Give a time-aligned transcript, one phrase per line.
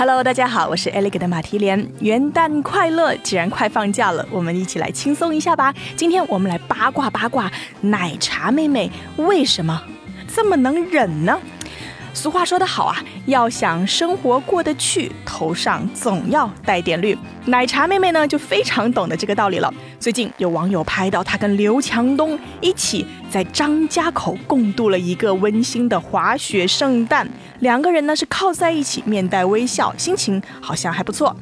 [0.00, 3.14] Hello，大家好，我是 Eleg 的马蹄莲，元旦快乐！
[3.16, 5.74] 既然快放假了，我们一起来轻松一下吧。
[5.94, 7.52] 今天我们来八卦八卦，
[7.82, 9.82] 奶茶妹妹为什么
[10.34, 11.38] 这么能忍呢？
[12.12, 12.96] 俗话说得好啊，
[13.26, 17.16] 要想生活过得去，头上总要带点绿。
[17.46, 19.72] 奶茶妹妹呢，就非常懂得这个道理了。
[19.98, 27.26] 最近有网友拍到她跟刘强东一起在张家口共度了一个温馨的滑雪圣诞，
[27.60, 31.34] 两个人呢是靠在一起，面带微笑，心情好像还不错。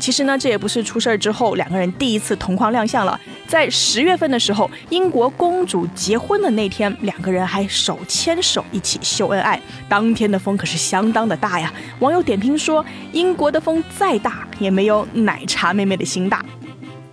[0.00, 3.18] 其实呢，这也不是出事儿之后两个人第一次同框亮相了。
[3.46, 9.60] 在十月份的时候，英国公主结婚的那天，两个人还手牵手一起秀恩爱。
[9.88, 11.72] 当天的风可是相当的大呀！
[12.00, 16.44] 网友点评说：“英国的风再大，也没有奶茶妹妹的心大。”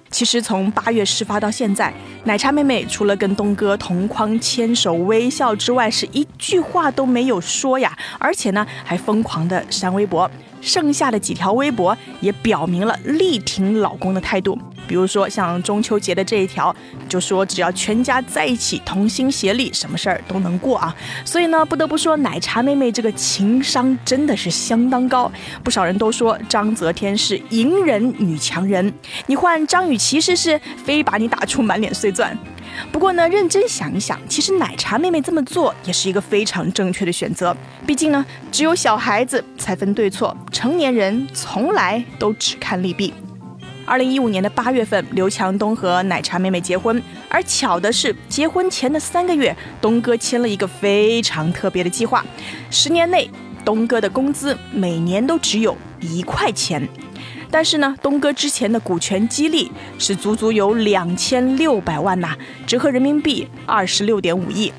[0.10, 1.94] 其实从八月事发到现在，
[2.26, 7.98] 奶茶妹妹除了跟东哥同框牵手微笑之外，是一句话都没有说呀！
[8.20, 10.30] 而且呢，还疯狂的删微博。
[10.60, 14.56] 剩下的几条微博也表明了力挺老公的态度，
[14.92, 16.76] 比如说像中秋节的这一条，
[17.08, 20.94] 就说只要全家在一起，同心协力，什么事儿都能过啊。
[21.24, 25.32] 所以呢，不得不说奶茶妹妹这个情商真的是相当高。
[25.64, 28.94] 不少人都说张泽天是隐忍女强人，
[29.28, 32.38] 你换张雨绮试试，非把你打出满脸碎钻。
[32.92, 37.56] 不过呢，认真想一想，其实奶茶妹妹这么做也是一个非常正确的选择。
[37.88, 43.14] 毕竟呢，只有小孩子才分对错，成年人从来都只看利弊。
[43.86, 52.24] 二零一五年的八月份，刘强东和奶茶妹妹结婚，而巧的是，结婚前的三个月，东哥签了一个非常特别的计划，
[52.70, 53.30] 十年内，
[53.66, 56.88] 东哥的工资每年都只有一块钱。
[57.50, 64.72] 但是呢，东哥之前的股权激励是足足有两千六百万呐，折合人民币二十六点五亿。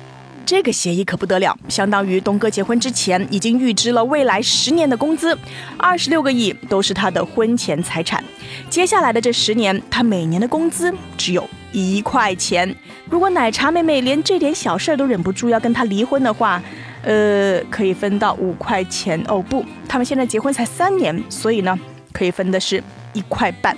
[0.45, 5.37] 这个协议可不得了，相当于东哥结婚之前已经预支了未来十年的工资，
[5.77, 8.23] 二十六个亿都是他的婚前财产。
[8.69, 12.75] 接下来的这十年，他每年的工资只有一块钱。
[13.09, 16.61] 如果奶茶妹妹连这点小事都忍不住要跟他离婚的话，
[17.03, 19.41] 呃，可以分到五块钱哦。
[19.41, 21.77] 不，他们现在结婚才三年，所以呢。
[22.13, 22.81] 可以分的是
[23.13, 23.75] 一块半，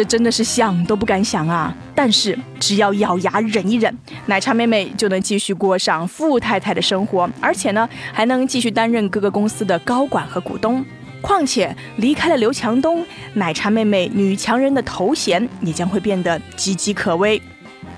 [0.00, 1.76] 这真的是想都不敢想啊！
[1.94, 3.94] 但是只要咬牙忍一忍，
[4.24, 10.82] 奶茶妹妹就能继续过上富太太的生活，而且呢，还能继续担任各个公司的高管和股东。
[11.20, 17.42] 况且离开了刘强东，奶茶妹妹女强人的头衔也将会变得岌岌可危。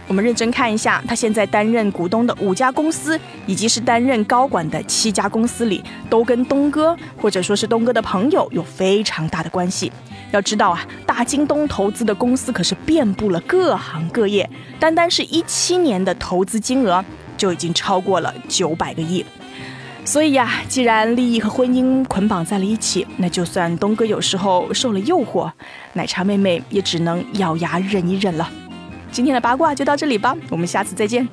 [0.09, 5.81] 我们认真看一下，她现在担任股东的五家公司，以及是担任高管的七家公司里，
[6.11, 9.93] 都跟东哥或者说是东哥的朋友有非常大的关系。
[10.33, 10.81] 要知道啊，
[11.15, 14.49] 大京东投资的公司可是遍布了各行各业，
[14.81, 17.05] 单单是一七年的投资金额
[17.37, 19.23] 就已经超过了九百个亿。
[20.07, 25.53] 所以呀，既然利益和婚姻捆绑在了一起，那就算东哥有时候受了诱惑，
[25.93, 28.49] 奶茶妹妹也只能咬牙忍一忍了。
[29.11, 31.29] 今天的八卦就到这里吧，我们下次再见。